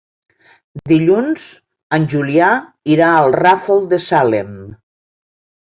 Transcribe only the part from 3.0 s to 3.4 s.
al